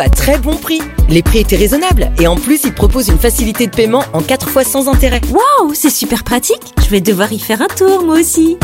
[0.00, 0.80] à très bon prix.
[1.08, 4.48] Les prix étaient raisonnables et en plus, ils proposent une facilité de paiement en 4
[4.48, 5.20] fois sans intérêt.
[5.30, 6.74] Waouh, c'est super pratique.
[6.82, 8.56] Je vais devoir y faire un tour moi aussi.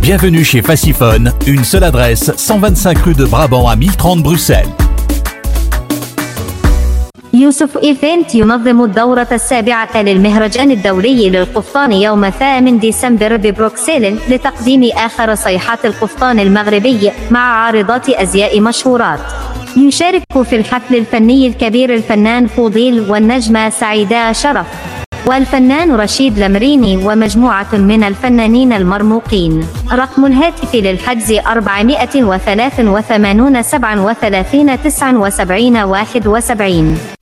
[0.00, 4.68] Bienvenue chez Fassifone, une seule adresse, 125 rue de Brabant à 1030 Bruxelles.
[7.34, 15.84] يوسف إيفنت ينظم الدورة السابعة للمهرجان الدولي للقفطان يوم 8 ديسمبر ببروكسل لتقديم آخر صيحات
[15.84, 19.20] القفطان المغربي مع عارضات أزياء مشهورات.
[19.76, 24.66] يشارك في الحفل الفني الكبير الفنان فوضيل والنجمة سعيدة شرف
[25.26, 29.66] والفنان رشيد لمريني ومجموعة من الفنانين المرموقين.
[29.92, 37.19] رقم الهاتف للحجز 483 37 79 71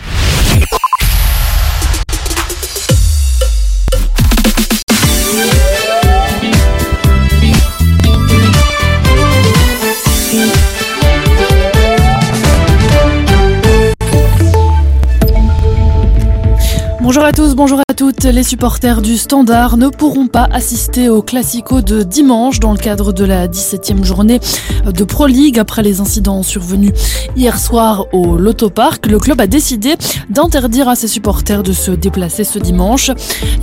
[17.19, 18.23] Bonjour à tous, bonjour à toutes.
[18.23, 23.13] Les supporters du Standard ne pourront pas assister au Classico de dimanche dans le cadre
[23.13, 24.39] de la 17e journée
[24.87, 26.93] de Pro League après les incidents survenus
[27.35, 29.07] hier soir au Lotto Park.
[29.07, 29.97] Le club a décidé
[30.31, 33.11] d'interdire à ses supporters de se déplacer ce dimanche.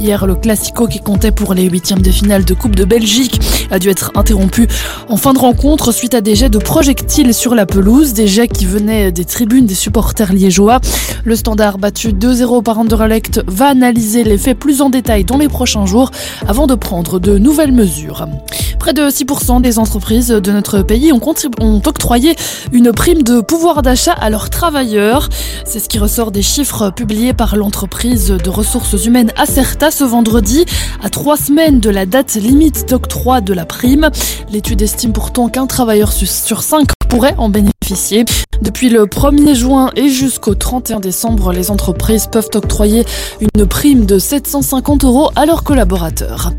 [0.01, 3.39] Hier, le Classico qui comptait pour les huitièmes de finale de Coupe de Belgique
[3.71, 4.67] a dû être interrompu
[5.07, 8.49] en fin de rencontre suite à des jets de projectiles sur la pelouse, des jets
[8.49, 10.81] qui venaient des tribunes des supporters liégeois.
[11.23, 15.47] Le Standard battu 2-0 par Anderlecht va analyser les faits plus en détail dans les
[15.47, 16.11] prochains jours
[16.47, 18.27] avant de prendre de nouvelles mesures.
[18.79, 21.19] Près de 6% des entreprises de notre pays ont,
[21.85, 22.35] octroyé
[22.71, 25.29] une prime de pouvoir d'achat à leurs travailleurs.
[25.65, 30.65] C'est ce qui ressort des chiffres publiés par l'entreprise de ressources humaines Acerta ce vendredi,
[31.03, 34.11] à trois semaines de la date limite d'octroi de la prime.
[34.51, 38.25] L'étude estime pourtant qu'un travailleur sur cinq pourrait en bénéficier.
[38.61, 43.05] Depuis le 1er juin et jusqu'au 31 décembre, les entreprises peuvent octroyer
[43.39, 46.51] une prime de 750 euros à leurs collaborateurs.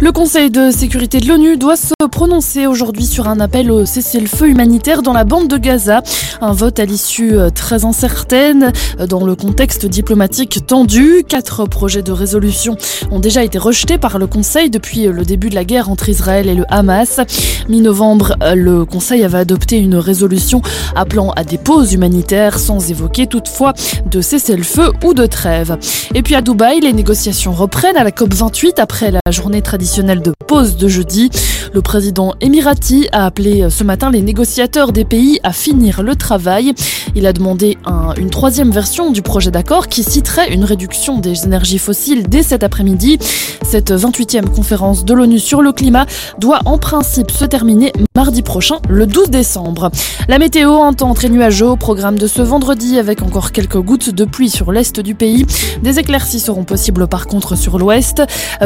[0.00, 4.48] Le Conseil de sécurité de l'ONU doit se prononcer aujourd'hui sur un appel au cessez-le-feu
[4.48, 6.02] humanitaire dans la bande de Gaza.
[6.40, 11.24] Un vote à l'issue euh, très incertaine euh, dans le contexte diplomatique tendu.
[11.28, 12.76] Quatre projets de résolution
[13.10, 16.48] ont déjà été rejetés par le Conseil depuis le début de la guerre entre Israël
[16.48, 17.20] et le Hamas.
[17.68, 20.62] Mi-novembre, euh, le Conseil avait adopté une résolution
[20.96, 23.72] appelant à des pauses humanitaires sans évoquer toutefois
[24.10, 25.76] de cessez-le-feu ou de trêve.
[26.14, 30.32] Et puis à Dubaï, les négociations reprennent à la COP28 après la journée traditionnelle de
[30.46, 31.28] pause de jeudi.
[31.72, 36.72] Le président émirati a appelé ce matin les négociateurs des pays à finir le travail.
[37.16, 41.44] Il a demandé un, une troisième version du projet d'accord qui citerait une réduction des
[41.44, 43.18] énergies fossiles dès cet après-midi.
[43.62, 46.06] Cette 28e conférence de l'ONU sur le climat
[46.38, 49.90] doit en principe se terminer mardi prochain, le 12 décembre.
[50.28, 54.10] La météo, un temps très nuageux au programme de ce vendredi avec encore quelques gouttes
[54.10, 55.46] de pluie sur l'est du pays.
[55.82, 58.22] Des éclaircies seront possibles par contre sur l'ouest.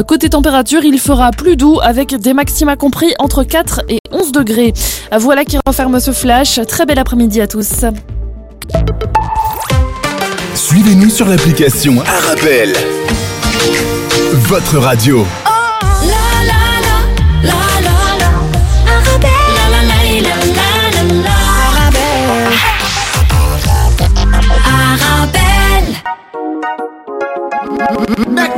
[0.06, 4.72] Côté température, il fera plus doux avec des maxima compris entre 4 et 11 degrés.
[5.16, 6.58] Voilà qui referme ce flash.
[6.66, 7.84] Très bel après-midi à tous.
[10.56, 12.72] Suivez-nous sur l'application Arabelle.
[14.32, 15.24] Votre radio.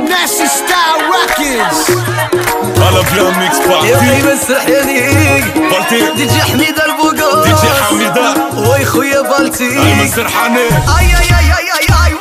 [0.09, 1.91] McNasty Style Records
[2.77, 8.33] هلا بلا ميكس بارتي يا خي مسرحيني بارتي دي جي حميدة البوغو دي جي حميدة
[8.69, 12.13] وي خويا بالتي ايمن سرحاني أي أي أي أي أي أي.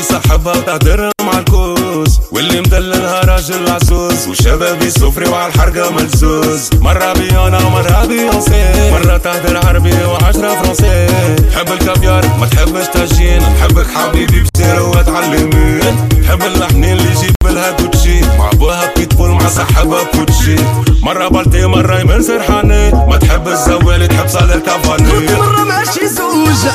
[0.00, 2.20] في صاحبها وتهدر مع الكوز.
[2.32, 6.70] واللي مدللها راجل عزوز وشبابي سفري وعلى الحرقة ملزوز.
[6.80, 8.90] مرة بيانا ومرة بيونسي.
[8.90, 11.06] مرة تهدر عربي وعشرة فرنسي.
[11.36, 13.42] تحب الكافيار ما تحبش تاجين.
[13.42, 18.20] نحبك حبيبي بزيرو وتعلمين تحب اللحنين اللي يجيب لها كوتشي.
[18.38, 20.56] مع أبوها بيتبول مع صاحبها كوتشي
[21.02, 22.90] مرة بالتي مرة يمن سرحاني.
[22.90, 26.72] ما تحب الزوالي تحب صالح كافاني مرة ماشي زوج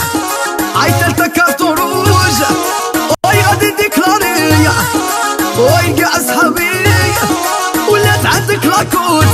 [0.76, 2.06] عيطلت كارتون روج
[3.26, 4.68] وي غادي ديكلاري
[5.60, 6.72] وي كاع صحابي
[7.90, 9.26] ولات عندك لاكوت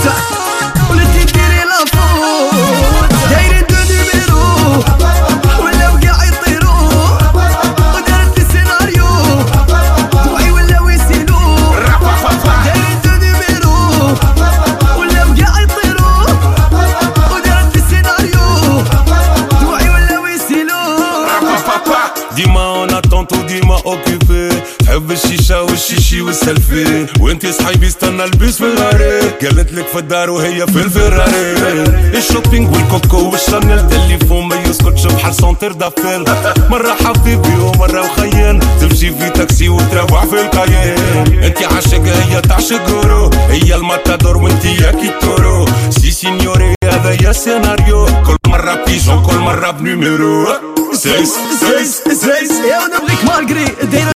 [26.51, 32.75] والشيشي والسلفي وانتي صحيبي استنى في الغاري قالت لك في الدار وهي في الفراري الشوبينج
[32.75, 36.23] والكوكو والشانيل التليفون ما يسكتش بحال سونتر دافيل
[36.69, 43.29] مرة حبيبي ومرة وخيان تمشي في تاكسي وتروح في الكاين انتي عاشق هي تعشق غورو
[43.49, 48.05] هي الماتادور وانتي يا كيتورو سي سينيوري هذا يا سيناريو.
[48.05, 50.47] كل مرة بيجون كل مرة بنيميرو
[50.93, 52.51] سيس سيس سيس.
[52.51, 54.11] يا نبغيك مالغري دايره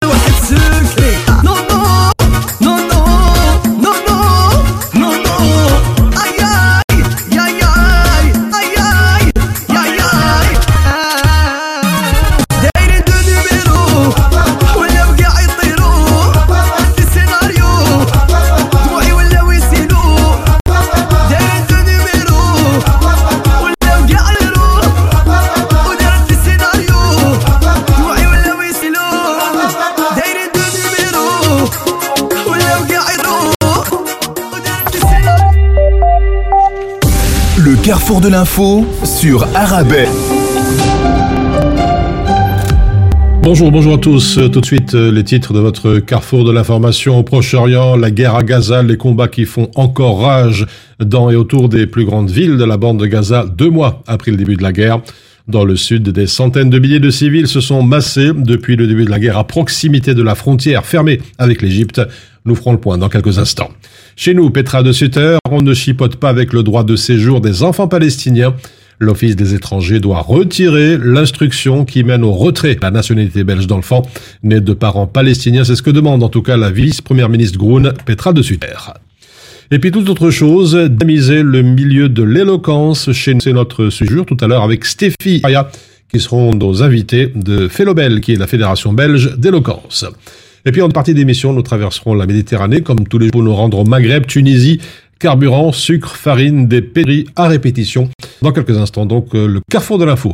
[37.86, 40.10] carrefour de l'info sur Arabelle.
[43.44, 44.40] Bonjour, bonjour à tous.
[44.40, 48.10] Euh, Tout de suite, euh, les titres de votre carrefour de l'information au Proche-Orient, la
[48.10, 50.66] guerre à Gaza, les combats qui font encore rage
[51.00, 54.32] dans et autour des plus grandes villes de la bande de Gaza deux mois après
[54.32, 55.02] le début de la guerre.
[55.48, 59.06] Dans le sud, des centaines de milliers de civils se sont massés depuis le début
[59.06, 62.02] de la guerre à proximité de la frontière fermée avec l'Égypte.
[62.46, 63.72] Nous ferons le point dans quelques instants.
[64.16, 67.64] Chez nous, Petra de Sutter, on ne chipote pas avec le droit de séjour des
[67.64, 68.56] enfants palestiniens.
[69.00, 74.04] L'Office des étrangers doit retirer l'instruction qui mène au retrait la nationalité belge d'enfants
[74.44, 75.64] nés de parents palestiniens.
[75.64, 78.78] C'est ce que demande en tout cas la vice-première ministre Groen, Petra de Sutter.
[79.72, 83.42] Et puis toute autre chose, d'amiser le milieu de l'éloquence chez nous.
[83.42, 85.72] C'est notre sujet tout à l'heure avec Stéphie Aya,
[86.12, 90.06] qui seront nos invités de Félobel, qui est la Fédération belge d'éloquence.
[90.68, 93.78] Et puis en partie d'émission, nous traverserons la Méditerranée, comme tous les jours, nous rendre
[93.80, 94.82] au Maghreb, Tunisie,
[95.20, 98.10] carburant, sucre, farine, des péris à répétition.
[98.42, 100.34] Dans quelques instants, donc, euh, le carrefour de l'info.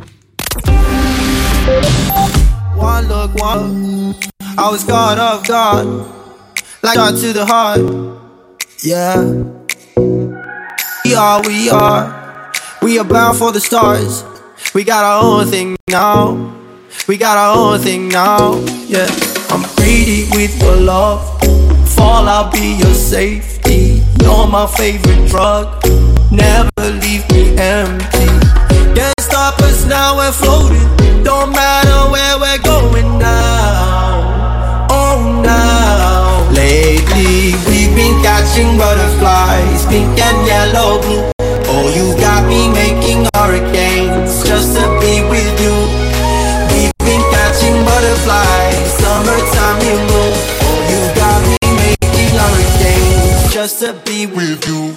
[19.82, 21.22] Greedy with your love.
[21.96, 24.04] Fall, I'll be your safety.
[24.22, 25.84] You're my favorite drug.
[26.32, 28.30] Never leave me empty.
[28.94, 30.88] Can't stop us now, we're floating.
[31.24, 34.88] Don't matter where we're going now.
[34.92, 36.48] Oh, now.
[36.54, 41.31] Lately, we've been catching butterflies, pink and yellow, blue.
[53.62, 54.96] Just to be with you.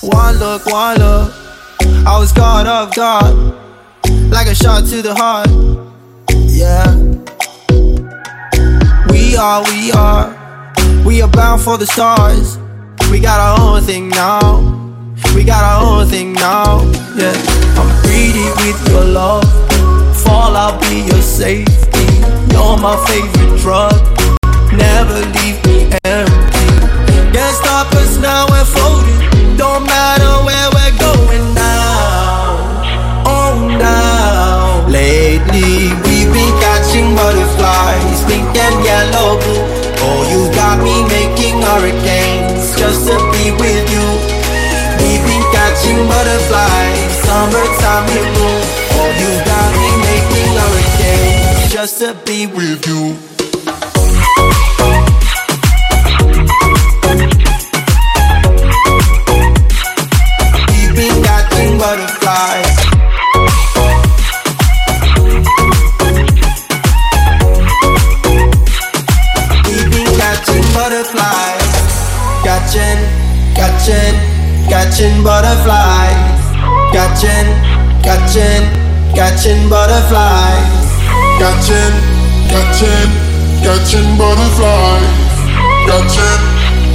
[0.00, 1.34] One look, one look.
[2.06, 3.34] I was God of God,
[4.30, 5.50] like a shot to the heart.
[6.46, 7.33] Yeah.
[9.34, 12.56] We are, we are, we are bound for the stars.
[13.10, 14.38] We got our own thing now.
[15.34, 16.82] We got our own thing now.
[17.16, 17.34] Yeah.
[17.74, 19.42] I'm greedy with your love.
[20.22, 22.06] Fall, I'll be your safety.
[22.54, 23.98] You're my favorite drug.
[24.70, 27.34] Never leave me empty.
[27.34, 28.93] Can't stop us now, we're floating.
[42.92, 44.06] With you.
[45.00, 48.62] We've been catching butterflies, summertime in moon.
[48.96, 53.16] Oh, you got me making hurricanes just to be with you.
[60.94, 62.73] We've
[73.84, 74.16] catching,
[74.68, 76.40] catching butterflies.
[76.92, 77.46] Catching,
[78.02, 78.64] catching,
[79.14, 80.88] catching butterflies.
[81.38, 81.92] Catching,
[82.48, 83.10] catching,
[83.62, 85.04] catching butterflies.
[85.86, 86.40] Catching,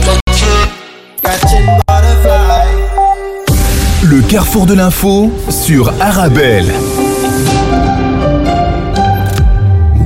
[0.01, 0.69] catching.
[1.21, 2.79] Catching butterflies.
[4.03, 6.71] Le carrefour de l'info sur Arabelle.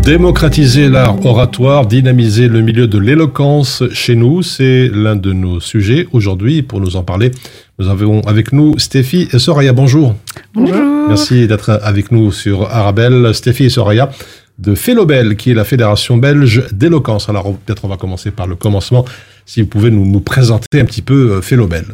[0.06, 6.10] Démocratiser l'art oratoire, dynamiser le milieu de l'éloquence chez nous, c'est l'un de nos sujets
[6.12, 6.62] aujourd'hui.
[6.62, 7.32] Pour nous en parler,
[7.80, 9.72] nous avons avec nous Stéphie et Soraya.
[9.72, 10.14] Bonjour.
[10.54, 10.76] Bonjour.
[11.08, 13.34] Merci d'être avec nous sur Arabelle.
[13.34, 14.12] Stéphie et Soraya
[14.60, 17.30] de Félobel, qui est la Fédération belge d'éloquence.
[17.30, 19.06] Alors peut-être on va commencer par le commencement.
[19.46, 21.86] Si vous pouvez nous, nous présenter un petit peu euh, Félobel.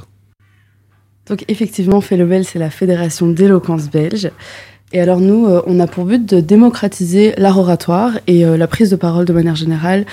[1.28, 4.32] Donc effectivement, Félobel, c'est la Fédération d'éloquence belge.
[4.92, 8.68] Et alors nous, euh, on a pour but de démocratiser l'art oratoire et euh, la
[8.68, 10.06] prise de parole de manière générale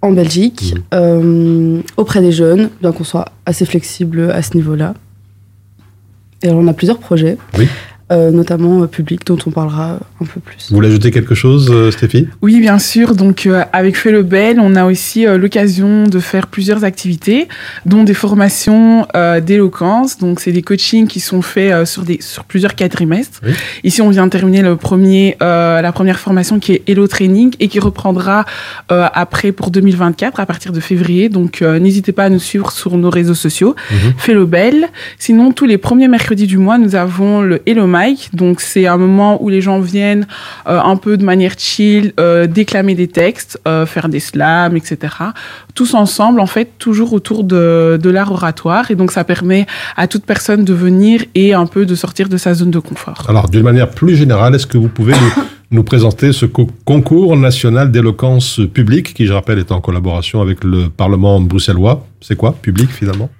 [0.00, 4.94] en Belgique, euh, auprès des jeunes, bien qu'on soit assez flexible à ce niveau-là.
[6.42, 7.68] Et alors on a plusieurs projets, Oui.
[8.12, 10.68] Euh, notamment euh, publics, dont on parlera un peu plus.
[10.68, 12.28] Vous voulez ajouter quelque chose, euh, Stéphie?
[12.42, 13.14] Oui, bien sûr.
[13.14, 17.48] Donc, euh, avec Fait le Bel, on a aussi euh, l'occasion de faire plusieurs activités,
[17.86, 20.18] dont des formations euh, d'éloquence.
[20.18, 23.40] Donc, c'est des coachings qui sont faits euh, sur, des, sur plusieurs quadrimestres.
[23.44, 23.52] Oui.
[23.84, 27.54] Ici, on vient de terminer le premier, euh, la première formation qui est Hello Training
[27.60, 28.44] et qui reprendra
[28.90, 31.28] euh, après pour 2024 à partir de février.
[31.28, 33.74] Donc, euh, n'hésitez pas à nous suivre sur nos réseaux sociaux.
[34.18, 34.88] Fait le bel.
[35.18, 37.86] Sinon, tous les premiers mercredis du mois, nous avons le Hello
[38.32, 40.26] Donc, c'est un moment où les gens viennent
[40.68, 44.96] euh, un peu de manière chill, euh, déclamer des textes, euh, faire des slams, etc.
[45.74, 48.90] Tous ensemble, en fait, toujours autour de, de l'art oratoire.
[48.90, 49.66] Et donc, ça permet
[49.96, 53.24] à toute personne de venir et un peu de sortir de sa zone de confort.
[53.28, 55.14] Alors, d'une manière plus générale, est-ce que vous pouvez
[55.70, 60.64] nous, présenter ce co- concours national d'éloquence publique, qui, je rappelle, est en collaboration avec
[60.64, 62.06] le Parlement bruxellois?
[62.20, 63.30] C'est quoi, public, finalement?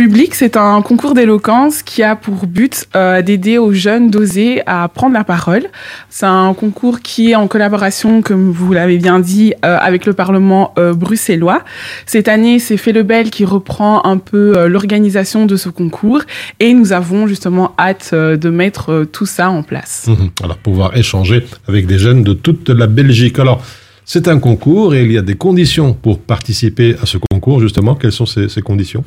[0.00, 4.88] Public, c'est un concours d'éloquence qui a pour but euh, d'aider aux jeunes d'oser à
[4.88, 5.66] prendre la parole.
[6.08, 10.14] C'est un concours qui est en collaboration, comme vous l'avez bien dit, euh, avec le
[10.14, 11.62] Parlement euh, bruxellois.
[12.06, 16.22] Cette année, c'est Fait le Bel qui reprend un peu l'organisation de ce concours
[16.60, 20.08] et nous avons justement hâte de mettre tout ça en place.
[20.42, 23.38] Alors, pouvoir échanger avec des jeunes de toute la Belgique.
[23.38, 23.62] Alors,
[24.06, 27.94] c'est un concours et il y a des conditions pour participer à ce concours, justement.
[27.94, 29.04] Quelles sont ces conditions?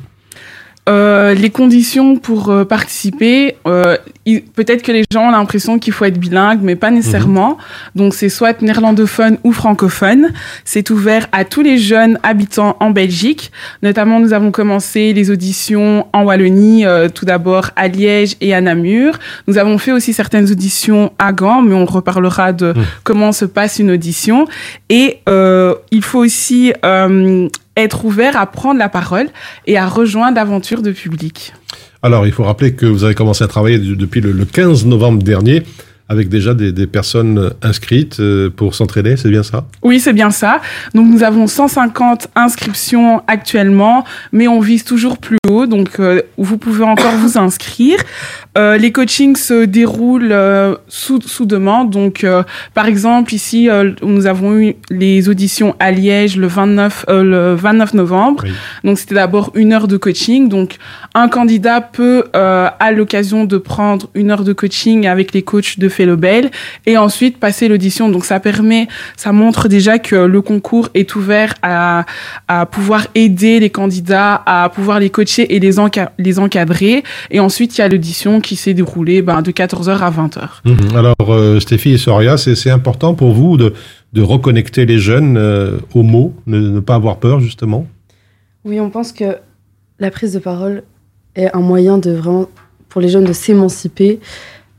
[0.86, 3.96] Euh, les conditions pour euh, participer, euh,
[4.54, 7.56] peut-être que les gens ont l'impression qu'il faut être bilingue, mais pas nécessairement.
[7.94, 10.32] Donc c'est soit néerlandophone ou francophone.
[10.64, 13.50] C'est ouvert à tous les jeunes habitants en Belgique.
[13.82, 18.60] Notamment, nous avons commencé les auditions en Wallonie, euh, tout d'abord à Liège et à
[18.60, 19.18] Namur.
[19.46, 22.74] Nous avons fait aussi certaines auditions à Gand, mais on reparlera de
[23.04, 24.46] comment se passe une audition.
[24.90, 29.28] Et euh, il faut aussi euh, être ouvert à prendre la parole
[29.66, 31.52] et à rejoindre l'aventure de public.
[32.02, 34.84] Alors, il faut rappeler que vous avez commencé à travailler de- depuis le, le 15
[34.86, 35.62] novembre dernier
[36.06, 39.64] avec déjà des, des personnes inscrites euh, pour s'entraider, c'est bien ça?
[39.82, 40.60] Oui, c'est bien ça.
[40.94, 46.58] Donc nous avons 150 inscriptions actuellement, mais on vise toujours plus haut, donc euh, vous
[46.58, 47.98] pouvez encore vous inscrire.
[48.56, 51.90] Euh, les coachings se déroulent euh, sous, sous demande.
[51.90, 57.06] Donc, euh, par exemple, ici, euh, nous avons eu les auditions à Liège le 29,
[57.08, 58.44] euh, le 29 novembre.
[58.84, 60.48] Donc, c'était d'abord une heure de coaching.
[60.48, 60.76] Donc,
[61.14, 65.78] un candidat peut, euh, à l'occasion de prendre une heure de coaching avec les coachs
[65.80, 66.50] de Félobel
[66.86, 68.08] et ensuite passer l'audition.
[68.08, 72.06] Donc, ça permet, ça montre déjà que le concours est ouvert à,
[72.46, 77.02] à pouvoir aider les candidats, à pouvoir les coacher et les, enca- les encadrer.
[77.32, 80.40] Et ensuite, il y a l'audition qui s'est déroulée ben, de 14h à 20h.
[80.64, 80.96] Mhm.
[80.96, 83.72] Alors, euh, Stéphie et Soria, c'est c'est important pour vous de,
[84.12, 87.86] de reconnecter les jeunes euh, aux mots, ne, ne pas avoir peur, justement?
[88.64, 89.38] Oui, on pense que
[89.98, 90.82] la prise de parole
[91.34, 92.46] est un moyen de vraiment,
[92.88, 94.20] pour les jeunes de s'émanciper,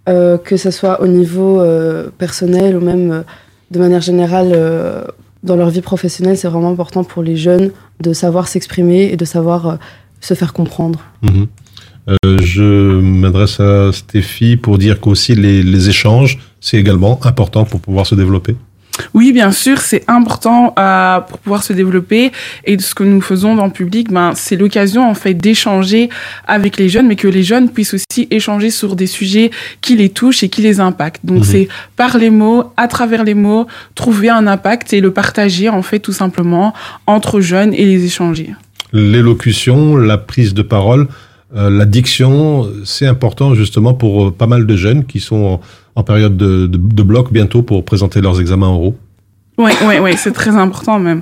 [0.07, 3.21] euh, que ce soit au niveau euh, personnel ou même euh,
[3.71, 5.03] de manière générale euh,
[5.43, 6.37] dans leur vie professionnelle.
[6.37, 9.75] C'est vraiment important pour les jeunes de savoir s'exprimer et de savoir euh,
[10.21, 10.99] se faire comprendre.
[11.23, 11.47] Mhm.
[12.09, 17.79] Euh, je m'adresse à Stéphie pour dire qu'aussi les, les échanges, c'est également important pour
[17.79, 18.55] pouvoir se développer.
[19.13, 22.31] Oui, bien sûr, c'est important euh, pour pouvoir se développer.
[22.63, 26.09] Et ce que nous faisons dans le public, ben, c'est l'occasion en fait d'échanger
[26.47, 30.07] avec les jeunes, mais que les jeunes puissent aussi échanger sur des sujets qui les
[30.09, 31.25] touchent et qui les impactent.
[31.25, 31.43] Donc Mhm.
[31.43, 35.81] c'est par les mots, à travers les mots, trouver un impact et le partager en
[35.81, 36.73] fait tout simplement
[37.05, 38.51] entre jeunes et les échanger.
[38.93, 41.07] L'élocution, la prise de parole,
[41.53, 45.61] euh, la diction, c'est important justement pour euh, pas mal de jeunes qui sont en,
[45.95, 48.95] en période de, de, de bloc bientôt pour présenter leurs examens oraux.
[49.57, 51.21] Oui, oui, oui, c'est très important même.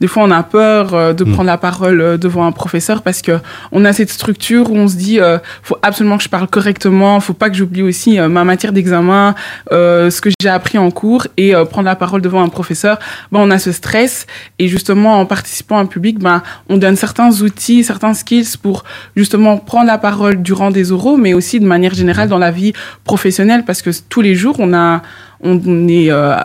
[0.00, 3.22] Des fois, on a peur euh, de prendre la parole euh, devant un professeur parce
[3.22, 3.40] que
[3.72, 7.18] on a cette structure où on se dit, euh, faut absolument que je parle correctement,
[7.18, 9.34] faut pas que j'oublie aussi euh, ma matière d'examen,
[9.70, 12.98] ce que j'ai appris en cours et prendre la parole devant un professeur.
[13.32, 14.26] Ben, on a ce stress
[14.60, 18.84] et justement en participant à un public, ben, on donne certains outils, certains skills pour
[19.16, 22.72] justement prendre la parole durant des oraux, mais aussi de manière générale dans la vie
[23.04, 25.02] professionnelle parce que tous les jours, on a,
[25.42, 26.36] on est euh,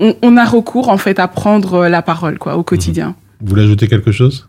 [0.00, 3.14] on, on a recours en fait à prendre la parole quoi au quotidien.
[3.40, 4.48] Vous voulez ajouter quelque chose?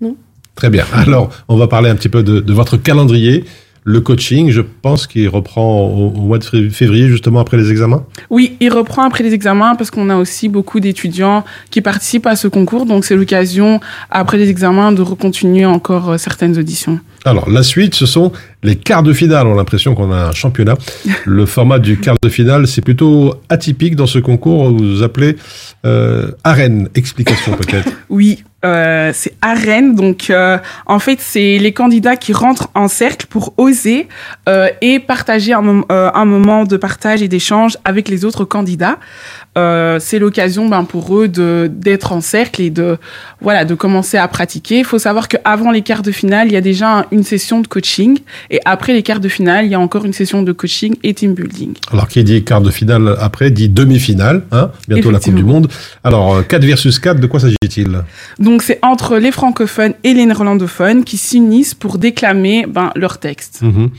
[0.00, 0.16] Non.
[0.54, 0.84] Très bien.
[0.92, 3.44] Alors, on va parler un petit peu de, de votre calendrier.
[3.86, 7.70] Le coaching, je pense qu'il reprend au, au mois de fév- février, justement après les
[7.70, 8.06] examens?
[8.30, 12.34] Oui, il reprend après les examens parce qu'on a aussi beaucoup d'étudiants qui participent à
[12.34, 16.98] ce concours, donc c'est l'occasion après les examens de recontinuer encore euh, certaines auditions.
[17.24, 19.46] Alors, la suite, ce sont les quarts de finale.
[19.46, 20.76] On a l'impression qu'on a un championnat.
[21.24, 24.70] Le format du quart de finale, c'est plutôt atypique dans ce concours.
[24.72, 25.36] Vous appelez
[25.86, 26.88] euh, arène.
[26.94, 27.88] Explication peut-être.
[28.10, 29.94] Oui, euh, c'est arène.
[29.96, 34.06] Donc, euh, en fait, c'est les candidats qui rentrent en cercle pour oser
[34.48, 38.44] euh, et partager un, mom- euh, un moment de partage et d'échange avec les autres
[38.44, 38.98] candidats.
[39.56, 42.98] Euh, c'est l'occasion ben, pour eux de d'être en cercle et de
[43.40, 44.78] voilà de commencer à pratiquer.
[44.78, 47.66] Il faut savoir qu'avant les quarts de finale, il y a déjà une session de
[47.66, 48.18] coaching
[48.50, 51.14] et après les quarts de finale, il y a encore une session de coaching et
[51.14, 51.74] team building.
[51.92, 54.42] Alors, qui dit quart de finale après dit demi-finale.
[54.50, 55.68] Hein Bientôt la Coupe du Monde.
[56.02, 58.02] Alors, euh, 4 versus 4, de quoi s'agit-il?
[58.38, 63.60] Donc c'est entre les francophones et les néerlandophones qui s'unissent pour déclamer ben, leur texte.
[63.62, 63.90] Mhm.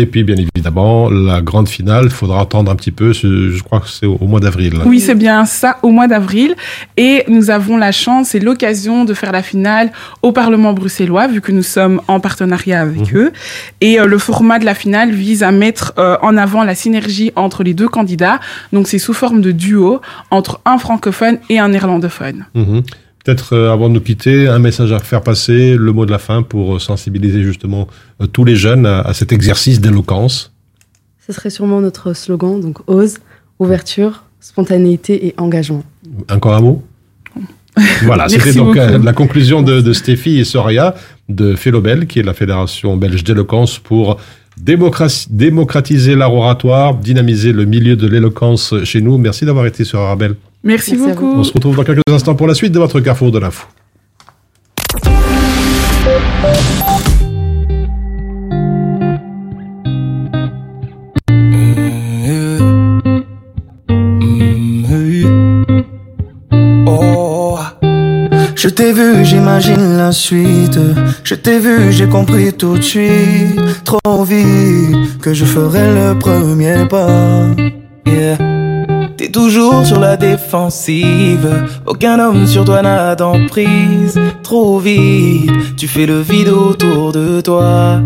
[0.00, 3.12] Et puis, bien évidemment, la grande finale, il faudra attendre un petit peu.
[3.12, 4.72] Je crois que c'est au, mois d'avril.
[4.86, 6.54] Oui, c'est bien ça, au mois d'avril.
[6.96, 11.42] Et nous avons la chance et l'occasion de faire la finale au Parlement bruxellois, vu
[11.42, 13.30] que nous sommes en partenariat avec eux.
[13.82, 17.30] Et euh, le format de la finale vise à mettre euh, en avant la synergie
[17.36, 18.40] entre les deux candidats.
[18.72, 22.46] Donc c'est sous forme de duo entre un francophone et un néerlandophone.
[22.54, 22.84] Mhm.
[23.24, 26.18] Peut-être euh, avant de nous quitter, un message à faire passer, le mot de la
[26.18, 27.86] fin pour euh, sensibiliser justement
[28.20, 30.52] euh, tous les jeunes à, à cet exercice d'éloquence.
[31.26, 33.18] Ce serait sûrement notre slogan, donc ose,
[33.58, 35.84] ouverture, spontanéité et engagement.
[36.30, 36.82] Encore un mot?
[38.02, 39.04] Voilà, c'était donc beaucoup.
[39.04, 40.94] la conclusion de, de Stéphie et Soraya
[41.28, 44.18] de Félobel, qui est la Fédération belge d'éloquence pour
[44.56, 49.18] démocratiser l'art oratoire, dynamiser le milieu de l'éloquence chez nous.
[49.18, 50.34] Merci d'avoir été sur Arabelle.
[50.62, 51.34] Merci, beaucoup.
[51.36, 53.66] On se retrouve dans quelques instants pour la suite de votre Carrefour de l'info.
[68.62, 70.78] Je t'ai vu, j'imagine la suite.
[71.24, 76.86] Je t'ai vu, j'ai compris tout de suite, trop vite, que je ferai le premier
[76.86, 77.46] pas.
[78.04, 78.59] Yeah.
[79.20, 84.18] T'es toujours sur la défensive, aucun homme sur toi n'a d'emprise.
[84.42, 88.00] Trop vite, tu fais le vide autour de toi.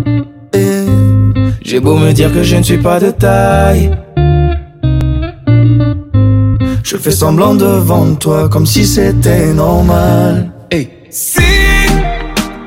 [1.62, 3.92] J'ai beau me dire que je ne suis pas de taille.
[6.82, 10.50] Je fais semblant devant toi comme si c'était normal.
[10.72, 10.88] Hey.
[11.10, 11.38] Si,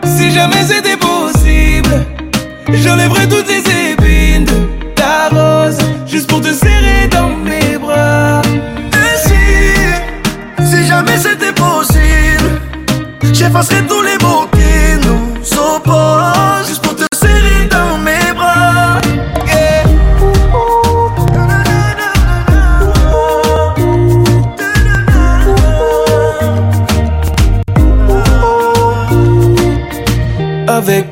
[0.06, 2.06] si jamais c'était possible,
[2.70, 7.47] j'enlèverais toutes les épines de ta rose juste pour te serrer dans
[13.48, 16.27] j'effacerais tous les mots qui nous opposent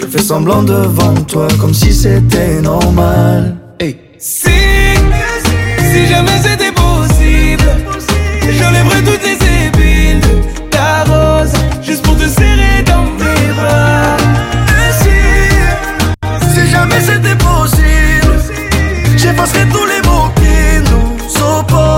[0.00, 3.56] Je fais semblant devant toi comme si c'était normal.
[4.20, 7.68] Si, si jamais c'était possible,
[8.48, 14.16] j'enlèverais toutes les épines de ta rose juste pour te serrer dans mes bras.
[15.00, 18.38] Si, si jamais c'était possible,
[19.16, 21.97] j'effacerais tous les mots qui nous opposent.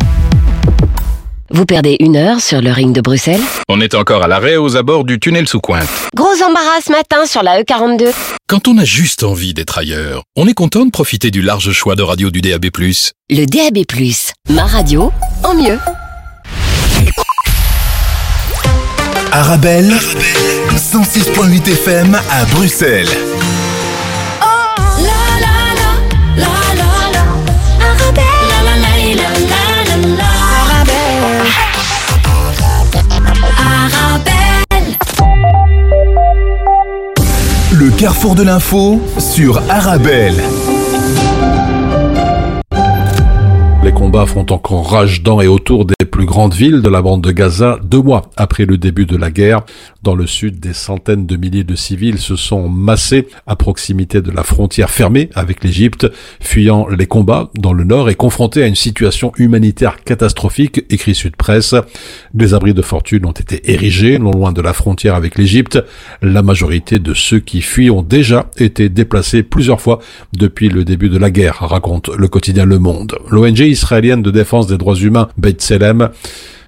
[1.53, 4.77] Vous perdez une heure sur le ring de Bruxelles On est encore à l'arrêt aux
[4.77, 5.87] abords du tunnel sous Cointe.
[6.15, 8.13] Gros embarras ce matin sur la E E42.
[8.47, 11.95] Quand on a juste envie d'être ailleurs, on est content de profiter du large choix
[11.95, 12.67] de radio du DAB+.
[13.29, 13.83] Le DAB+,
[14.49, 15.11] ma radio
[15.43, 15.77] en mieux.
[19.33, 19.93] Arabelle,
[20.75, 23.07] 106.8 FM à Bruxelles.
[38.01, 40.33] Carrefour de l'info sur Arabelle.
[43.83, 47.21] Les combats font encore rage dans et autour des plus grandes villes de la bande
[47.21, 49.61] de Gaza deux mois après le début de la guerre.
[50.03, 54.31] Dans le sud, des centaines de milliers de civils se sont massés à proximité de
[54.31, 56.07] la frontière fermée avec l'Égypte,
[56.39, 61.35] fuyant les combats dans le nord et confrontés à une situation humanitaire catastrophique, écrit Sud
[61.35, 61.75] Presse.
[62.33, 65.77] Des abris de fortune ont été érigés non loin de la frontière avec l'Égypte.
[66.23, 69.99] La majorité de ceux qui fuient ont déjà été déplacés plusieurs fois
[70.33, 73.19] depuis le début de la guerre, raconte le quotidien Le Monde.
[73.29, 76.09] L'ONG israélienne de défense des droits humains, Beit Selem,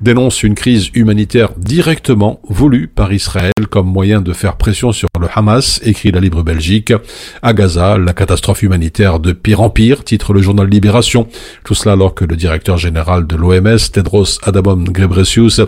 [0.04, 5.30] dénonce une crise humanitaire directement voulue par Israël comme moyen de faire pression sur le
[5.34, 6.94] Hamas, écrit la Libre Belgique.
[7.42, 11.28] À Gaza, la catastrophe humanitaire de pire en pire, titre le journal Libération.
[11.64, 15.62] Tout cela alors que le directeur général de l'OMS, Tedros Adhanom Ghebreyesus,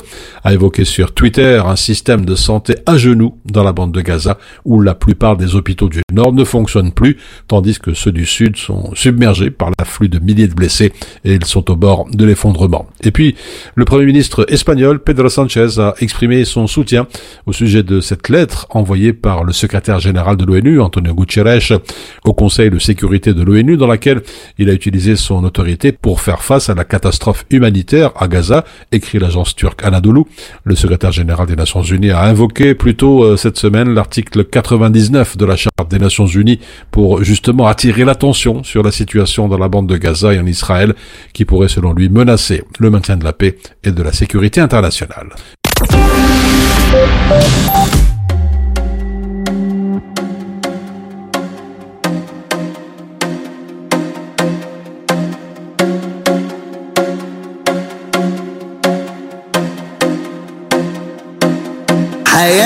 [0.44, 4.38] a évoqué sur Twitter un système de santé à genoux dans la bande de Gaza,
[4.66, 8.58] où la plupart des hôpitaux du Nord ne fonctionnent plus, tandis que ceux du Sud
[8.58, 10.92] sont submergés par l'afflux de milliers de blessés
[11.24, 12.88] et ils sont au bord de l'effondrement.
[13.04, 13.36] Et puis,
[13.76, 17.08] le Premier ministre espagnol Pedro Sanchez a exprimé son soutien
[17.46, 21.80] au sujet de cette lettre envoyée par le secrétaire général de l'ONU, Antonio Guterres,
[22.24, 24.22] au Conseil de sécurité de l'ONU, dans laquelle
[24.58, 29.20] il a utilisé son autorité pour faire face à la catastrophe humanitaire à Gaza, écrit
[29.20, 30.24] l'agence turque Anadolu.
[30.64, 35.38] Le secrétaire général des Nations Unies a invoqué plus tôt euh, cette semaine l'article 99
[35.38, 36.60] de la Charte des Nations Unies
[36.92, 40.94] pour justement attirer l'attention sur la situation dans la bande de Gaza et en Israël
[41.34, 45.30] qui pourrait selon lui menacer le maintien de la paix et de la sécurité internationale.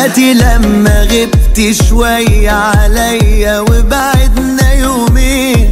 [0.10, 5.72] حياتي لما غبت شوية عليا وبعدنا يومين.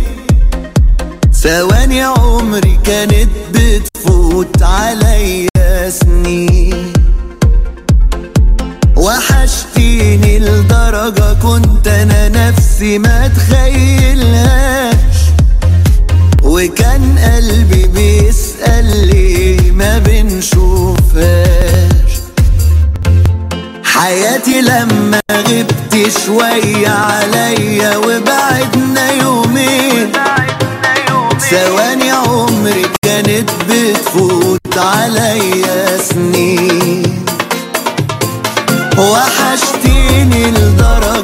[1.34, 6.93] ثواني عمري كانت بتفوت عليا سنين.
[8.97, 14.66] وحشتيني لدرجة كنت أنا نفسي ما تخيلهاش
[24.07, 30.11] حياتي لما غبت شوية عليا وبعدنا يومين.
[31.49, 37.25] ثواني عمري كانت بتفوت عليا سنين.
[38.97, 41.16] وحشتيني لدرجة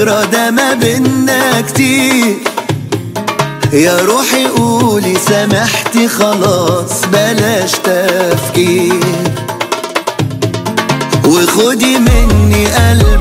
[0.00, 2.36] ذكرى ده ما بينا كتير.
[3.72, 8.94] يا روحي قولي سامحتي خلاص بلاش تفكير.
[11.26, 13.19] وخدي مني قلبي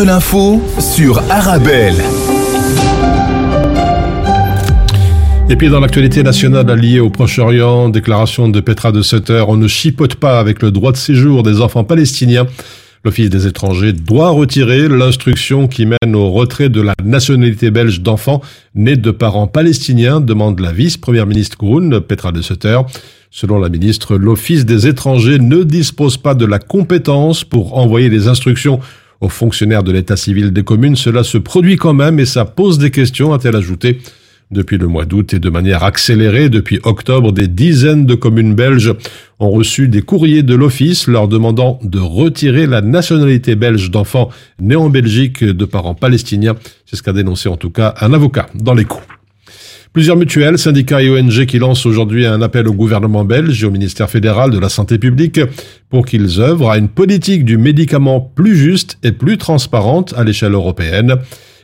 [0.00, 1.96] de l'info sur Arabelle.
[5.50, 9.68] Et puis dans l'actualité nationale liée au Proche-Orient, déclaration de Petra de Sutter, on ne
[9.68, 12.46] chipote pas avec le droit de séjour des enfants palestiniens.
[13.04, 18.40] L'Office des étrangers doit retirer l'instruction qui mène au retrait de la nationalité belge d'enfants
[18.74, 22.80] nés de parents palestiniens, demande la vice-première ministre Groen, Petra de Sutter.
[23.30, 28.28] Selon la ministre, l'Office des étrangers ne dispose pas de la compétence pour envoyer des
[28.28, 28.80] instructions
[29.20, 30.96] aux fonctionnaires de l'état civil des communes.
[30.96, 33.98] Cela se produit quand même et ça pose des questions, a-t-elle ajouté.
[34.50, 38.92] Depuis le mois d'août et de manière accélérée depuis octobre, des dizaines de communes belges
[39.38, 44.30] ont reçu des courriers de l'Office leur demandant de retirer la nationalité belge d'enfants
[44.60, 46.56] nés en Belgique de parents palestiniens.
[46.84, 49.19] C'est ce qu'a dénoncé en tout cas un avocat dans les coups.
[49.92, 53.72] Plusieurs mutuelles, syndicats et ONG qui lancent aujourd'hui un appel au gouvernement belge et au
[53.72, 55.40] ministère fédéral de la Santé publique
[55.88, 60.52] pour qu'ils œuvrent à une politique du médicament plus juste et plus transparente à l'échelle
[60.52, 61.16] européenne.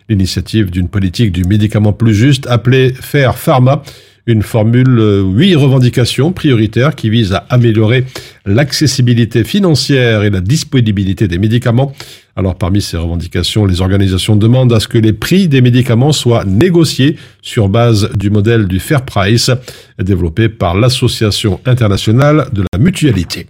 [0.09, 3.85] L'initiative d'une politique du médicament plus juste appelée Fair Pharma,
[4.27, 8.05] une formule euh, huit revendications prioritaires qui visent à améliorer
[8.45, 11.93] l'accessibilité financière et la disponibilité des médicaments.
[12.35, 16.45] Alors parmi ces revendications, les organisations demandent à ce que les prix des médicaments soient
[16.45, 19.51] négociés sur base du modèle du Fair Price
[19.99, 23.47] développé par l'Association internationale de la mutualité.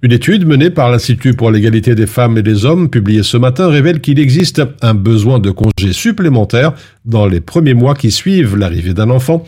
[0.00, 3.66] Une étude menée par l'Institut pour l'égalité des femmes et des hommes, publiée ce matin,
[3.66, 6.72] révèle qu'il existe un besoin de congés supplémentaires
[7.04, 9.44] dans les premiers mois qui suivent l'arrivée d'un enfant.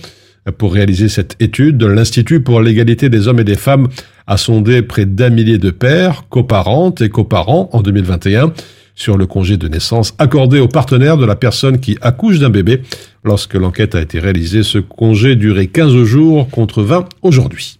[0.57, 3.89] Pour réaliser cette étude, l'Institut pour l'égalité des hommes et des femmes
[4.27, 8.53] a sondé près d'un millier de pères, coparentes et coparents en 2021
[8.95, 12.83] sur le congé de naissance accordé aux partenaires de la personne qui accouche d'un bébé.
[13.23, 17.79] Lorsque l'enquête a été réalisée, ce congé durait 15 jours contre 20 aujourd'hui.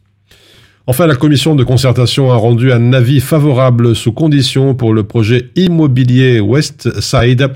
[0.87, 5.51] Enfin, la commission de concertation a rendu un avis favorable sous condition pour le projet
[5.57, 7.49] immobilier West Side.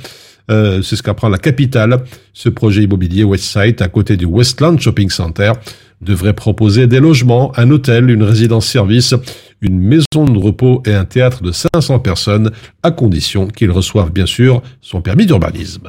[0.50, 2.04] Euh, c'est ce qu'apprend la capitale.
[2.33, 5.52] Ce projet immobilier West Side, à côté du Westland Shopping Center,
[6.00, 9.14] devrait proposer des logements, un hôtel, une résidence-service,
[9.61, 12.50] une maison de repos et un théâtre de 500 personnes,
[12.83, 15.88] à condition qu'ils reçoivent bien sûr son permis d'urbanisme.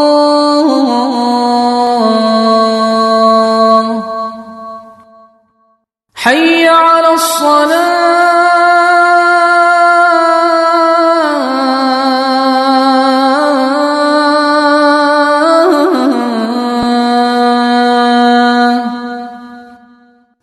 [6.23, 8.11] حي على الصلاة.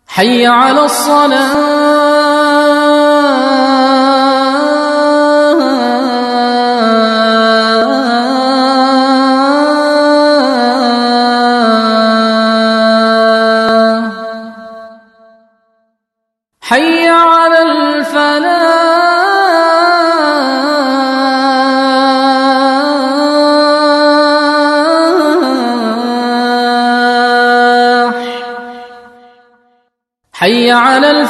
[0.07, 1.58] حي على الصلاة.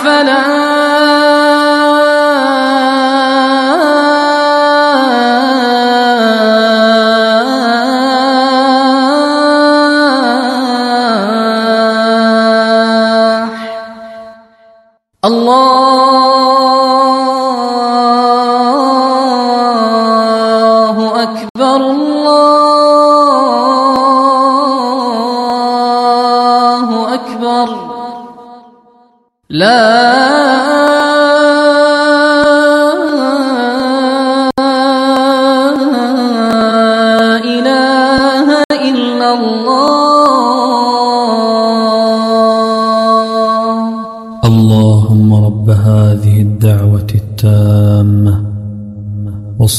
[0.10, 0.60] أفلا
[15.24, 16.29] الله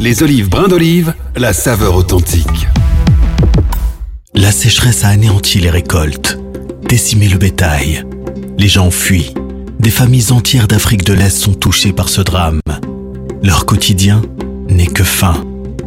[0.00, 2.68] Les olives brins d'olive, la saveur authentique.
[4.32, 6.38] La sécheresse a anéanti les récoltes,
[6.88, 8.04] décimé le bétail.
[8.58, 9.34] Les gens fuient.
[9.80, 12.60] Des familles entières d'Afrique de l'Est sont touchées par ce drame.
[13.42, 14.22] Leur quotidien
[14.68, 15.44] n'est que faim,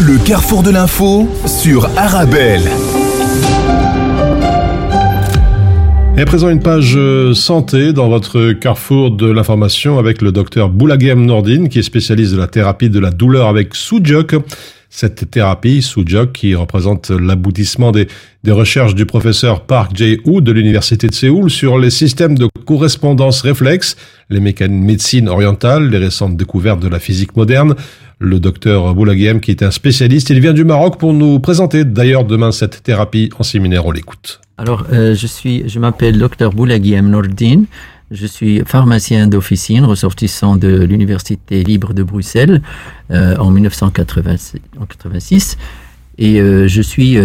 [0.00, 2.62] Le carrefour de l'info sur Arabelle.
[6.16, 10.70] Et à présent, une page euh, santé dans votre carrefour de l'information avec le docteur
[10.70, 14.34] Boulagem Nordine, qui est spécialiste de la thérapie de la douleur avec Soujok.
[14.94, 18.08] Cette thérapie, Soujok, qui représente l'aboutissement des,
[18.48, 23.96] recherches du professeur Park Jae-woo de l'Université de Séoul sur les systèmes de correspondance réflexe,
[24.28, 27.74] les mécanismes médecine orientale, les récentes découvertes de la physique moderne.
[28.24, 32.24] Le docteur Boulagem, qui est un spécialiste, il vient du Maroc pour nous présenter d'ailleurs
[32.24, 33.84] demain cette thérapie en séminaire.
[33.84, 34.40] On l'écoute.
[34.58, 37.64] Alors, euh, je suis, je m'appelle Dr Boulagiem Nordine.
[38.12, 42.62] Je suis pharmacien d'officine, ressortissant de l'Université libre de Bruxelles
[43.10, 45.56] euh, en 1986.
[46.18, 47.18] Et euh, je suis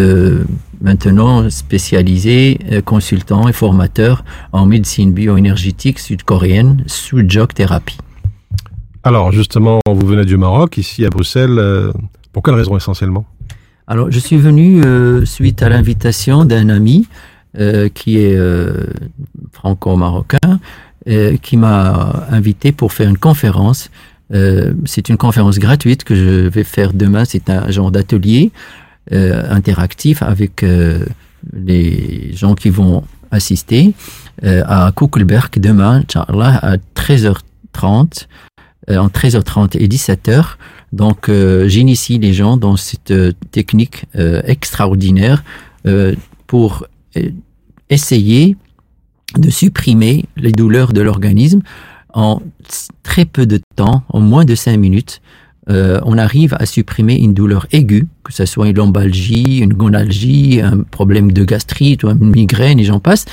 [0.82, 8.00] maintenant spécialisé, consultant et formateur en médecine bioénergétique sud-coréenne, Sujok Thérapie.
[9.08, 11.60] Alors, justement, vous venez du Maroc, ici à Bruxelles.
[11.60, 11.94] euh,
[12.34, 13.24] pour quelle raison essentiellement?
[13.88, 17.08] Alors, je suis venu euh, suite à l'invitation d'un ami
[17.58, 18.38] euh, qui est
[19.54, 20.60] franco-marocain,
[21.42, 23.90] qui m'a invité pour faire une conférence.
[24.30, 27.24] C'est une conférence gratuite que je vais faire demain.
[27.24, 28.52] C'est un genre d'atelier
[29.10, 30.66] interactif avec
[31.54, 33.94] les gens qui vont assister
[34.44, 36.04] à Kukelberg demain,
[36.44, 38.28] à 13h30
[38.90, 40.56] euh, entre 13h30 et 17h.
[40.94, 45.44] Donc, euh, j'initie les gens dans cette euh, technique extraordinaire
[46.48, 46.86] pour
[47.90, 48.58] essayer
[49.38, 51.62] de supprimer les douleurs de l'organisme
[52.14, 52.42] en
[53.04, 55.22] très peu de temps, en moins de 5 minutes.
[55.70, 60.80] on arrive à supprimer une douleur aiguë, que ce soit une lombalgie, une gonalgie, un
[60.80, 63.26] problème de gastrite ou une migraine, et j'en passe.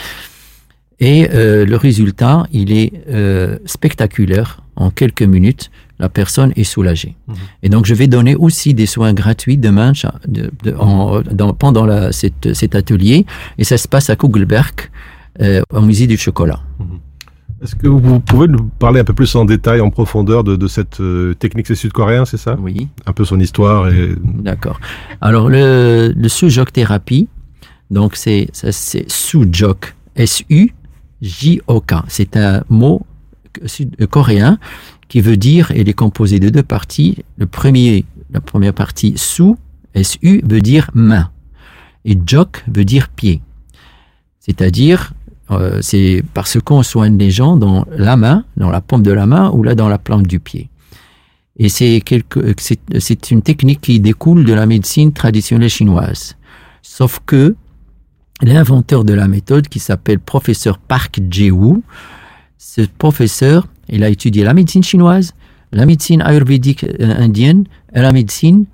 [1.01, 4.61] Et euh, le résultat, il est euh, spectaculaire.
[4.77, 5.71] En quelques minutes,
[6.01, 7.15] la personne est soulagée.
[7.63, 11.53] Et donc, je vais donner aussi des soins gratuits demain cha- de- de- en- dans-
[11.55, 13.25] pendant la- cette- cet atelier.
[13.59, 14.75] Et ça se passe à Kugelberg,
[15.41, 16.61] euh, au musée du chocolat.
[17.63, 20.67] Est-ce que vous pouvez nous parler un peu plus en détail, en profondeur de, de
[20.67, 21.67] cette euh, technique?
[21.69, 22.57] C'est sud-coréen, c'est ça?
[22.61, 22.89] Oui.
[23.07, 24.11] Un peu son histoire et...
[24.23, 24.81] D'accord.
[25.21, 27.29] Alors, le, le Sujok thérapie,
[27.91, 29.07] donc c'est ça, c'est
[31.25, 31.95] S-U-J-O-K.
[32.09, 33.07] C'est un mot
[33.63, 34.59] euh, coréen
[35.09, 37.25] qui veut dire, il est composé de deux parties.
[37.37, 39.55] Le premier, la première partie, Su,
[39.95, 41.31] S-U, veut dire main.
[42.05, 43.41] Et Jok veut dire pied.
[44.41, 45.13] C'est-à-dire,
[45.51, 49.27] euh, c'est parce qu'on soigne les gens dans la main, dans la paume de la
[49.27, 50.69] main ou là dans la plante du pied.
[51.57, 52.55] Et c'est quelque,
[52.99, 56.37] c'est une technique qui découle de la médecine traditionnelle chinoise.
[56.83, 57.55] Sauf que
[58.43, 61.83] l'inventeur de la méthode, qui s'appelle professeur Park Jae-woo,
[62.59, 65.35] ce professeur, il a étudié la médecine chinoise,
[65.73, 67.65] la médecine ayurvédique euh, indienne
[67.95, 68.65] et la médecine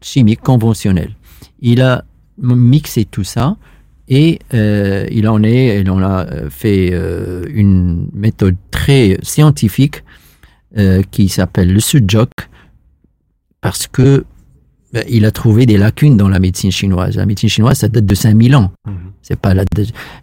[0.00, 1.16] chimique conventionnelle.
[1.60, 2.04] Il a
[2.38, 3.56] mixé tout ça
[4.08, 6.92] et euh, il en est, il en a euh, fait
[7.52, 10.04] une méthode très scientifique
[11.10, 12.30] qui s'appelle le Sujok
[13.60, 14.24] parce que
[14.92, 17.16] ben, il a trouvé des lacunes dans la médecine chinoise.
[17.16, 18.72] La médecine chinoise, ça date de 5000 ans.
[19.22, 19.64] C'est pas la...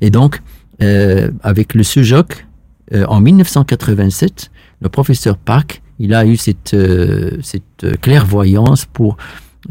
[0.01, 0.41] Et donc,
[0.81, 2.45] euh, avec le SUJOC,
[2.93, 4.51] euh, en 1987,
[4.81, 9.17] le professeur Park, il a eu cette, euh, cette clairvoyance pour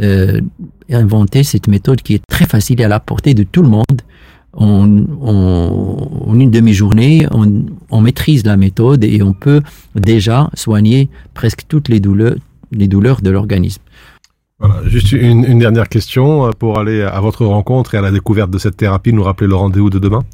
[0.01, 0.41] euh,
[0.91, 3.85] inventer cette méthode qui est très facile à la portée de tout le monde.
[4.53, 4.89] En,
[5.21, 9.61] en- en une demi-journée, on, on maîtrise la méthode et on peut
[9.95, 12.37] déjà soigner presque toutes les douleurs,
[12.73, 13.83] les douleurs de l'organisme.
[14.59, 18.11] Voilà, juste une, une dernière question euh, pour aller à votre rencontre et à la
[18.11, 19.13] découverte de cette thérapie.
[19.13, 20.25] Nous rappeler le rendez-vous de demain.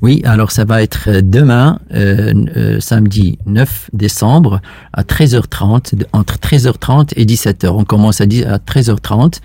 [0.00, 4.62] Oui, alors ça va être euh, demain, euh, euh, samedi 9 décembre,
[4.94, 7.68] à 13h30, de- entre 13h30 et 17h.
[7.68, 9.40] On commence à, dix- à 13h30,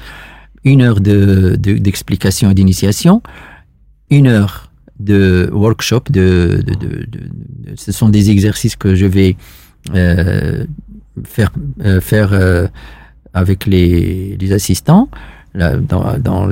[0.64, 3.22] une heure de, de- d'explication et d'initiation,
[4.10, 4.72] une heure
[5.02, 9.36] de workshop, de, de, de- de- de- ce sont des exercices que je vais
[9.94, 10.66] euh,
[11.26, 11.52] faire,
[12.02, 12.70] faire
[13.34, 15.10] avec les, les assistants
[15.54, 16.48] là, dans,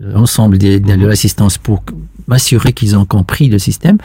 [0.00, 1.82] l'ensemble de l'assistance pour
[2.26, 3.98] m'assurer qu'ils ont compris le système.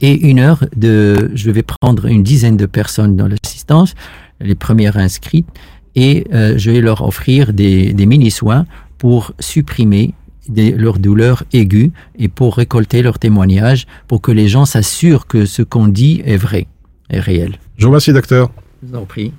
[0.00, 3.94] Et une heure de, je vais prendre une dizaine de personnes dans l'assistance,
[4.40, 5.46] les premières inscrites,
[5.94, 8.64] et euh, je vais leur offrir des, des mini-soins
[8.96, 10.14] pour supprimer
[10.48, 15.44] des- leurs douleurs aiguës et pour récolter leurs témoignages pour que les gens s'assurent que
[15.44, 16.66] ce qu'on dit est vrai,
[17.10, 17.56] est réel.
[17.76, 18.50] Je vous remercie, docteur.
[18.82, 19.32] Je vous en prie.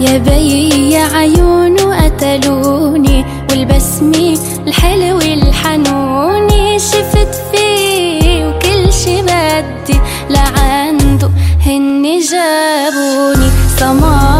[0.00, 11.30] يا بي يا عيون قتلوني والبسمة الحلو الحنوني شفت فيه وكل شي بدي لعنده
[11.66, 13.50] هني جابوني.
[13.78, 14.35] سماره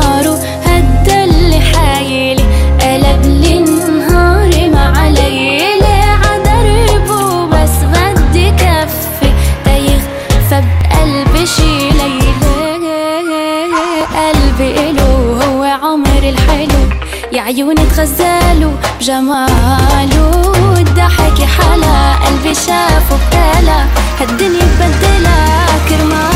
[17.57, 23.85] عيوني تغزلوا بجماله الضحك حلا قلبي شافه ابتلى
[24.21, 26.36] هالدنيا بدلها كرماله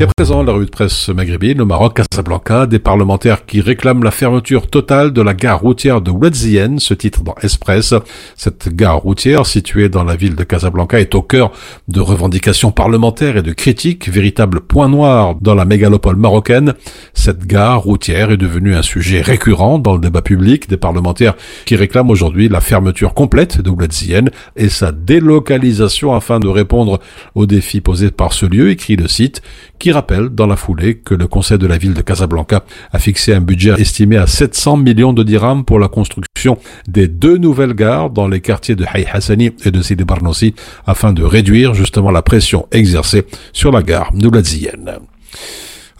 [0.00, 4.02] Et à présent, la revue de presse maghrébine, au Maroc, Casablanca, des parlementaires qui réclament
[4.02, 7.94] la fermeture totale de la gare routière de Ouedzien, ce titre dans Express.
[8.34, 11.52] Cette gare routière, située dans la ville de Casablanca, est au cœur
[11.86, 16.74] de revendications parlementaires et de critiques, véritable point noir dans la mégalopole marocaine.
[17.12, 21.34] Cette gare routière est devenue un sujet récurrent dans le débat public des parlementaires
[21.66, 24.24] qui réclament aujourd'hui la fermeture complète de Ouedzien
[24.56, 26.98] et sa délocalisation afin de répondre
[27.36, 29.40] aux défis posés par ce lieu, écrit le site,
[29.84, 33.34] qui rappelle dans la foulée que le conseil de la ville de Casablanca a fixé
[33.34, 36.56] un budget estimé à 700 millions de dirhams pour la construction
[36.88, 40.54] des deux nouvelles gares dans les quartiers de Hay Hassani et de Sidi Barnossi
[40.86, 45.00] afin de réduire justement la pression exercée sur la gare nouladzienne.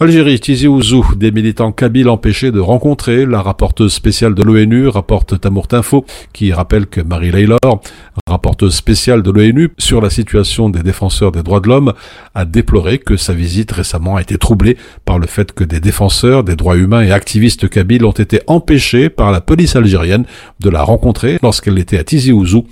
[0.04, 5.40] Algérie, Tizi Ouzou, des militants kabyles empêchés de rencontrer la rapporteuse spéciale de l'ONU, rapporte
[5.40, 7.80] Tamourt Info, qui rappelle que Marie Laylor,
[8.28, 11.94] rapporteuse spéciale de l'ONU sur la situation des défenseurs des droits de l'homme,
[12.34, 14.76] a déploré que sa visite récemment a été troublée
[15.06, 19.08] par le fait que des défenseurs des droits humains et activistes kabyles ont été empêchés
[19.08, 20.26] par la police algérienne
[20.60, 22.66] de la rencontrer lorsqu'elle était à Tizi Ouzou.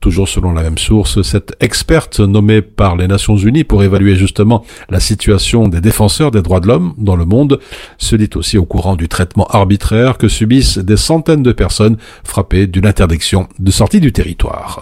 [0.00, 4.64] Toujours selon la même source, cette experte nommée par les Nations Unies pour évaluer justement
[4.88, 7.58] la situation des défenseurs des droits de l'homme dans le monde
[7.98, 12.68] se dit aussi au courant du traitement arbitraire que subissent des centaines de personnes frappées
[12.68, 14.80] d'une interdiction de sortie du territoire.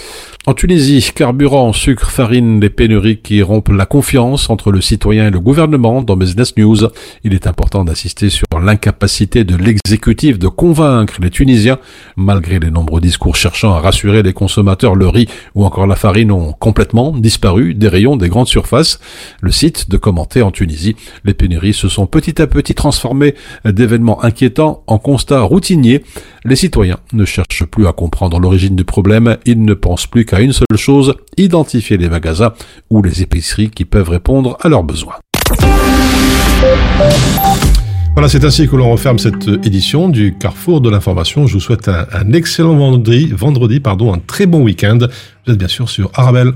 [0.49, 5.31] En Tunisie, carburant, sucre, farine, les pénuries qui rompent la confiance entre le citoyen et
[5.31, 6.77] le gouvernement dans Business News.
[7.25, 11.79] Il est important d'insister sur l'incapacité de l'exécutif de convaincre les Tunisiens,
[12.17, 16.53] malgré les nombreux discours cherchant à rassurer les consommateurs, riz ou encore la farine ont
[16.53, 18.99] complètement disparu des rayons des grandes surfaces.
[19.41, 23.35] Le site de commenter en Tunisie, les pénuries se sont petit à petit transformées
[23.65, 26.03] d'événements inquiétants en constats routiniers.
[26.45, 30.41] Les citoyens ne cherchent plus à comprendre l'origine du problème, ils ne pensent plus qu'à
[30.41, 32.53] une seule chose, identifier les magasins
[32.91, 35.17] ou les épiceries qui peuvent répondre à leurs besoins.
[38.17, 41.47] Voilà, c'est ainsi que l'on referme cette édition du Carrefour de l'information.
[41.47, 44.97] Je vous souhaite un, excellent vendredi, vendredi, pardon, un très bon week-end.
[45.47, 46.53] Vous êtes bien sûr sur Arabelle.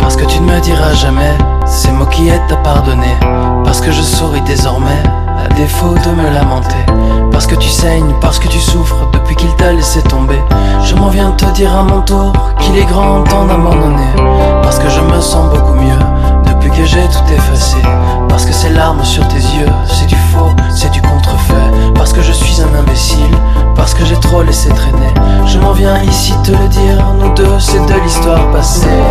[0.00, 3.14] Parce que tu ne me diras jamais ces mots qui aident à pardonner.
[3.62, 5.00] Parce que je souris désormais,
[5.58, 6.86] défaut de me lamenter.
[7.32, 10.40] Parce que tu saignes, parce que tu souffres depuis qu'il t'a laissé tomber.
[10.84, 14.12] Je m'en viens te dire à mon tour qu'il est grand temps d'abandonner.
[14.62, 15.98] Parce que je me sens beaucoup mieux
[16.46, 17.78] depuis que j'ai tout effacé.
[18.28, 21.68] Parce que ces larmes sur tes yeux, c'est du faux, c'est du contrefait.
[21.96, 23.36] Parce que je suis un imbécile,
[23.74, 25.12] parce que j'ai trop laissé traîner.
[25.44, 29.02] Je m'en viens ici te le dire, nous deux, c'est de l'histoire passée.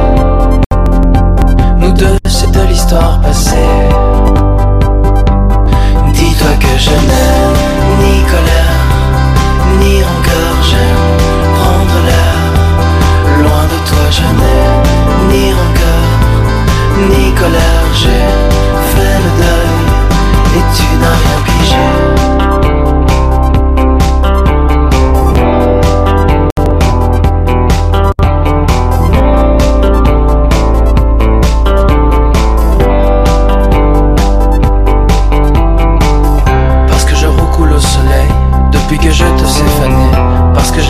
[1.77, 3.86] Nous deux, c'est de l'histoire passée.
[6.79, 7.57] Je n'aime
[8.01, 8.85] ni colère,
[9.79, 11.07] ni rancœur, j'aime
[11.57, 12.41] prendre l'air.
[13.41, 14.83] Loin de toi, je n'aime
[15.29, 16.09] ni rancœur,
[17.09, 18.27] ni colère, j'ai
[18.91, 19.79] fait le deuil
[20.57, 21.36] et tu n'as rien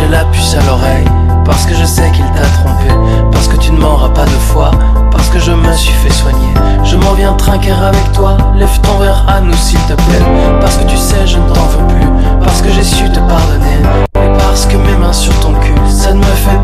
[0.09, 1.05] la puce à l'oreille.
[1.45, 2.93] Parce que je sais qu'il t'a trompé.
[3.31, 4.71] Parce que tu ne m'auras pas de foi.
[5.11, 6.53] Parce que je me suis fait soigner.
[6.83, 8.37] Je m'en viens trinquer avec toi.
[8.55, 10.25] Lève ton verre à nous s'il te plaît.
[10.59, 12.07] Parce que tu sais, je ne t'en veux plus.
[12.43, 13.79] Parce que j'ai su te pardonner.
[14.15, 16.61] Et parce que mes mains sur ton cul, ça ne me fait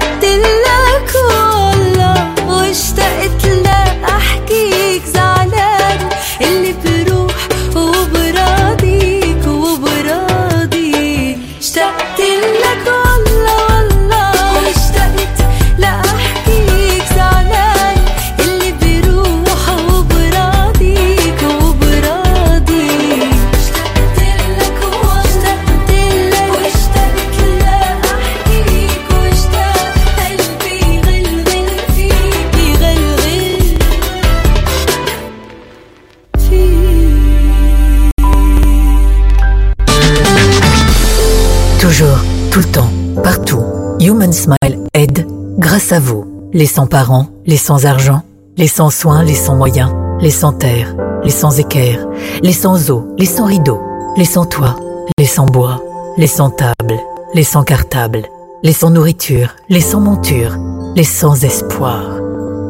[0.00, 2.70] وقت لك والله
[45.94, 46.50] à vous.
[46.52, 48.22] Les sans-parents, les sans-argent,
[48.56, 52.06] les sans-soins, les sans-moyens, les sans-terre, les sans-équerre,
[52.42, 53.80] les sans-eau, les sans-rideaux,
[54.16, 54.76] les sans-toit,
[55.18, 55.80] les sans-bois,
[56.16, 56.98] les sans-table,
[57.32, 58.22] les sans-cartable,
[58.62, 60.56] les sans-nourriture, les sans-monture,
[60.96, 62.20] les sans-espoir,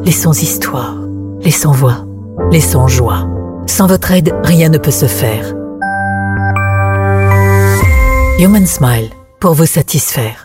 [0.03, 0.95] les sans-histoire,
[1.41, 2.05] les sans-voix,
[2.51, 3.27] les sans-joie.
[3.67, 5.53] Sans votre aide, rien ne peut se faire.
[8.39, 9.09] Human Smile,
[9.39, 10.44] pour vous satisfaire.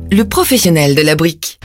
[0.11, 1.57] le professionnel de la brique.